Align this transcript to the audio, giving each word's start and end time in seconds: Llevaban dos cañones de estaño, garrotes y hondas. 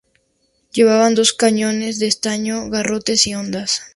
Llevaban 0.73 1.13
dos 1.13 1.31
cañones 1.31 1.99
de 1.99 2.07
estaño, 2.07 2.71
garrotes 2.71 3.27
y 3.27 3.35
hondas. 3.35 3.83